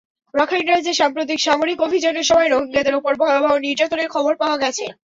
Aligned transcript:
Rakhine 0.33 0.65
রাজ্যে 0.67 0.93
সাম্প্রতিক 0.93 1.39
সামরিক 1.39 1.79
অভিযানের 1.81 2.25
সময় 2.29 2.49
রোহিঙ্গাদের 2.49 2.97
ওপর 2.99 3.13
ভয়াবহ 3.21 3.53
নির্যাতনের 3.65 4.09
খবর 4.09 4.33
পাওয়া 4.41 4.57
গেছে। 4.63 4.85